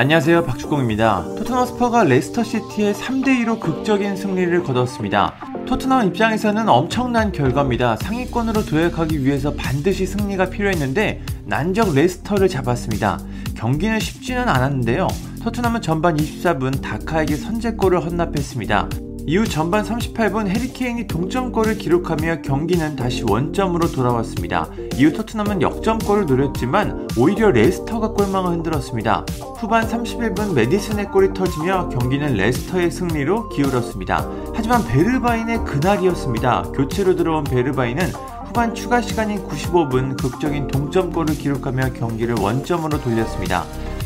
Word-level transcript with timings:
안녕하세요 0.00 0.44
박주공입니다. 0.46 1.24
토트넘 1.36 1.66
홋스퍼가 1.66 2.04
레스터 2.04 2.42
시티에 2.42 2.94
3대2로 2.94 3.60
극적인 3.60 4.16
승리를 4.16 4.62
거뒀습니다. 4.62 5.34
토트넘 5.66 6.06
입장에서는 6.06 6.66
엄청난 6.70 7.32
결과입니다. 7.32 7.96
상위권으로 7.96 8.64
도약하기 8.64 9.22
위해서 9.22 9.52
반드시 9.52 10.06
승리가 10.06 10.48
필요했는데 10.48 11.20
난적 11.44 11.94
레스터를 11.94 12.48
잡았습니다. 12.48 13.18
경기는 13.54 14.00
쉽지는 14.00 14.48
않았는데요. 14.48 15.06
토트넘은 15.44 15.82
전반 15.82 16.16
24분 16.16 16.80
다카에게 16.80 17.36
선제골을 17.36 18.02
헌납했습니다. 18.02 18.88
이후 19.26 19.46
전반 19.46 19.84
38분 19.84 20.48
해리 20.48 20.77
케인이 20.77 21.06
동점골을 21.06 21.78
기록하며 21.78 22.42
경기는 22.42 22.96
다시 22.96 23.22
원점으로 23.22 23.92
돌아왔습니다. 23.92 24.68
이후 24.96 25.12
토트넘은 25.12 25.62
역전골을 25.62 26.26
노렸지만 26.26 27.08
오히려 27.16 27.50
레스터가 27.50 28.08
골망을 28.08 28.52
흔들었습니다. 28.52 29.24
후반 29.58 29.86
31분 29.86 30.54
메디슨의 30.54 31.06
골이 31.06 31.32
터지며 31.34 31.90
경기는 31.90 32.34
레스터의 32.34 32.90
승리로 32.90 33.50
기울었습니다. 33.50 34.28
하지만 34.54 34.84
베르바인의 34.86 35.64
그날이었습니다. 35.64 36.72
교체로 36.74 37.14
들어온 37.14 37.44
베르바인은 37.44 38.06
후반 38.46 38.74
추가 38.74 39.00
시간인 39.00 39.46
95분 39.46 40.20
극적인 40.20 40.66
동점골을 40.68 41.36
기록하며 41.36 41.92
경기를 41.92 42.34
원점으로 42.40 43.00
돌렸습니다. 43.00 43.64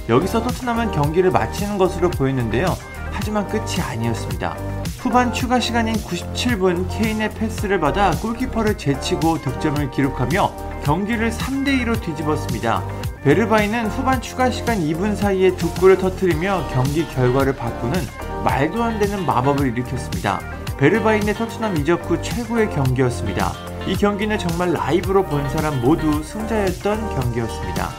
여기서 0.09 0.43
토트넘은 0.43 0.93
경기를 0.93 1.31
마치는 1.31 1.79
것으로 1.79 2.11
보였는데요. 2.11 2.67
하지만 3.15 3.47
끝이 3.49 3.81
아니었습니다. 3.81 4.57
후반 4.99 5.33
추가 5.33 5.61
시간인 5.61 5.95
97분 5.95 6.89
케인의 6.91 7.31
패스를 7.31 7.79
받아 7.79 8.11
골키퍼를 8.11 8.77
제치고 8.77 9.41
득점을 9.41 9.91
기록하며 9.91 10.83
경기를 10.85 11.31
3대2로 11.31 12.03
뒤집었습니다. 12.03 12.83
베르바이는 13.23 13.87
후반 13.87 14.21
추가 14.21 14.51
시간 14.51 14.81
2분 14.81 15.17
사이에 15.17 15.57
두 15.57 15.73
골을 15.75 15.97
터뜨리며 15.97 16.69
경기 16.73 17.09
결과를 17.09 17.57
바꾸는 17.57 17.99
말도 18.45 18.83
안 18.83 18.99
되는 18.99 19.25
마법을 19.25 19.69
일으켰습니다. 19.69 20.41
베르바인의 20.77 21.35
토트넘 21.35 21.77
이적 21.79 22.11
후 22.11 22.21
최고의 22.21 22.69
경기였습니다. 22.71 23.53
이 23.87 23.97
경기는 23.97 24.37
정말 24.39 24.73
라이브로 24.73 25.25
본 25.25 25.49
사람 25.51 25.81
모두 25.81 26.23
승자였던 26.23 27.21
경기였습니다. 27.21 27.91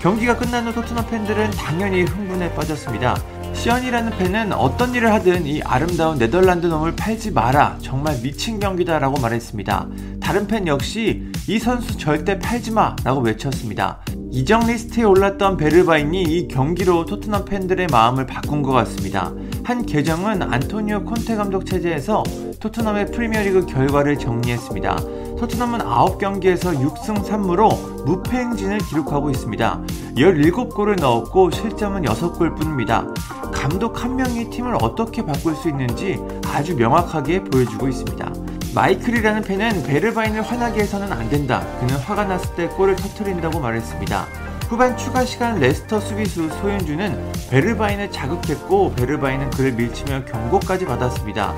경기가 0.00 0.36
끝난 0.36 0.66
후 0.66 0.72
토트넘 0.72 1.06
팬들은 1.06 1.50
당연히 1.52 2.02
흥분에 2.02 2.52
빠졌습니다. 2.54 3.16
시언이라는 3.54 4.18
팬은 4.18 4.52
어떤 4.52 4.94
일을 4.94 5.12
하든 5.12 5.46
이 5.46 5.62
아름다운 5.62 6.18
네덜란드 6.18 6.66
놈을 6.66 6.96
팔지 6.96 7.30
마라. 7.30 7.78
정말 7.80 8.18
미친 8.20 8.58
경기다라고 8.58 9.20
말했습니다. 9.20 9.88
다른 10.20 10.46
팬 10.46 10.66
역시 10.66 11.30
이 11.48 11.58
선수 11.58 11.96
절대 11.96 12.38
팔지 12.38 12.72
마. 12.72 12.96
라고 13.04 13.20
외쳤습니다. 13.20 14.00
이적 14.32 14.66
리스트에 14.66 15.04
올랐던 15.04 15.58
베르바인이 15.58 16.22
이 16.22 16.48
경기로 16.48 17.04
토트넘 17.04 17.44
팬들의 17.44 17.86
마음을 17.88 18.26
바꾼 18.26 18.62
것 18.62 18.72
같습니다. 18.72 19.32
한 19.62 19.84
계정은 19.86 20.42
안토니오 20.42 21.04
콘테 21.04 21.36
감독 21.36 21.66
체제에서 21.66 22.24
토트넘의 22.58 23.12
프리미어리그 23.12 23.66
결과를 23.66 24.18
정리했습니다. 24.18 24.96
토트넘은 25.42 25.80
9경기에서 25.80 26.78
6승 26.78 27.16
3무로 27.24 28.04
무패 28.04 28.36
행진을 28.36 28.78
기록하고 28.78 29.28
있습니다. 29.28 29.80
17골을 30.14 31.00
넣었고 31.00 31.50
실점은 31.50 32.02
6골 32.02 32.56
뿐입니다. 32.56 33.04
감독 33.52 34.04
한 34.04 34.14
명이 34.14 34.50
팀을 34.50 34.76
어떻게 34.80 35.26
바꿀 35.26 35.56
수 35.56 35.68
있는지 35.68 36.20
아주 36.46 36.76
명확하게 36.76 37.42
보여주고 37.42 37.88
있습니다. 37.88 38.32
마이클이라는 38.72 39.42
팬은 39.42 39.82
베르바인을 39.82 40.42
화나게 40.42 40.82
해서는 40.82 41.12
안 41.12 41.28
된다. 41.28 41.66
그는 41.80 41.96
화가 41.96 42.24
났을 42.26 42.54
때 42.54 42.68
골을 42.68 42.94
터트린다고 42.94 43.58
말했습니다. 43.58 44.26
후반 44.68 44.96
추가 44.96 45.24
시간 45.24 45.58
레스터 45.58 45.98
수비수 45.98 46.50
쇠윈쥐는 46.60 47.32
베르바인을 47.50 48.12
자극했고 48.12 48.92
베르바인은 48.94 49.50
그를 49.50 49.72
밀치며 49.72 50.24
경고까지 50.24 50.86
받았습니다. 50.86 51.52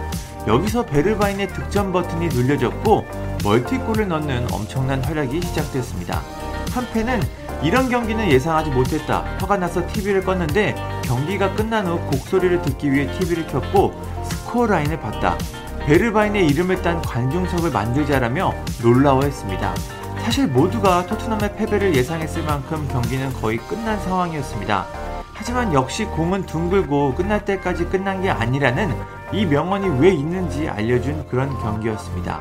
여기서 0.46 0.86
베르바인의 0.86 1.48
득점 1.48 1.92
버튼이 1.92 2.28
눌려졌고 2.28 3.33
멀티골을 3.44 4.08
넣는 4.08 4.46
엄청난 4.50 5.04
활약이 5.04 5.42
시작됐습니다. 5.42 6.22
한 6.72 6.90
팬은 6.92 7.20
이런 7.62 7.90
경기는 7.90 8.30
예상하지 8.30 8.70
못했다. 8.70 9.20
화가 9.38 9.58
나서 9.58 9.86
TV를 9.86 10.24
껐는데 10.24 10.74
경기가 11.02 11.54
끝난 11.54 11.86
후 11.86 12.00
곡소리를 12.10 12.62
듣기 12.62 12.90
위해 12.90 13.06
TV를 13.18 13.46
켰고 13.46 13.92
스코어 14.24 14.66
라인을 14.66 14.98
봤다. 14.98 15.36
베르바인의 15.86 16.46
이름을 16.46 16.80
딴 16.80 17.02
관중석을 17.02 17.70
만들자라며 17.70 18.54
놀라워했습니다. 18.82 19.74
사실 20.22 20.46
모두가 20.46 21.04
토트넘의 21.06 21.56
패배를 21.56 21.94
예상했을 21.94 22.42
만큼 22.44 22.88
경기는 22.88 23.30
거의 23.34 23.58
끝난 23.58 24.00
상황이었습니다. 24.00 24.86
하지만 25.34 25.74
역시 25.74 26.06
공은 26.06 26.46
둥글고 26.46 27.14
끝날 27.14 27.44
때까지 27.44 27.84
끝난 27.86 28.22
게 28.22 28.30
아니라는 28.30 28.94
이 29.32 29.44
명언이 29.44 30.00
왜 30.00 30.10
있는지 30.10 30.68
알려준 30.68 31.26
그런 31.28 31.50
경기였습니다. 31.60 32.40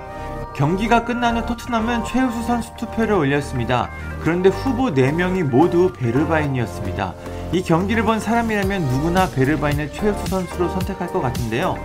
경기가 0.56 1.00
후 1.00 1.46
토트넘은 1.48 2.06
최우수 2.06 2.44
선수 2.44 2.76
투표를 2.78 3.16
올렸습니다. 3.16 3.90
그런데 4.22 4.50
후보 4.50 4.94
4명이 4.94 5.44
모두 5.44 5.92
베르바인이었습니다. 5.94 7.14
이 7.54 7.64
경기를 7.64 8.04
본 8.04 8.20
사람이라면 8.20 8.84
누구나 8.84 9.30
베르바인을 9.30 9.92
최우수 9.92 10.28
선수로 10.28 10.70
선택할 10.70 11.08
것 11.08 11.22
같은데요. 11.22 11.78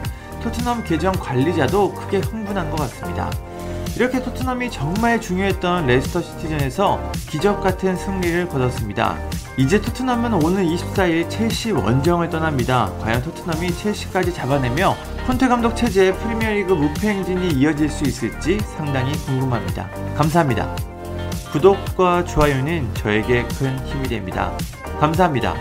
토트넘 0.43 0.85
계정 0.85 1.13
관리자도 1.15 1.95
크게 1.95 2.19
흥분한 2.19 2.71
것 2.71 2.77
같습니다. 2.77 3.31
이렇게 3.97 4.23
토트넘이 4.23 4.71
정말 4.71 5.21
중요했던 5.21 5.87
레스터 5.87 6.21
시티전에서 6.21 7.01
기적 7.29 7.63
같은 7.63 7.97
승리를 7.97 8.49
거뒀습니다. 8.49 9.17
이제 9.57 9.81
토트넘은 9.81 10.35
오늘 10.35 10.65
24일 10.65 11.29
첼시 11.29 11.73
원정을 11.73 12.29
떠납니다. 12.31 12.93
과연 13.01 13.23
토트넘이 13.23 13.73
첼시까지 13.73 14.33
잡아내며 14.33 14.95
콘테 15.29 15.47
감독 15.47 15.77
체제의 15.77 16.15
프리미어리그 16.15 16.73
무패 16.73 17.07
행진이 17.07 17.49
이어질 17.49 17.91
수 17.91 18.05
있을지 18.05 18.59
상당히 18.61 19.13
궁금합니다. 19.27 19.87
감사합니다. 20.17 20.75
구독과 21.53 22.25
좋아요는 22.25 22.95
저에게 22.95 23.47
큰 23.59 23.79
힘이 23.87 24.09
됩니다. 24.09 24.57
감사합니다. 24.99 25.55